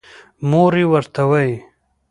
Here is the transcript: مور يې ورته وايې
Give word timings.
مور 0.49 0.73
يې 0.79 0.85
ورته 0.91 1.21
وايې 1.29 1.57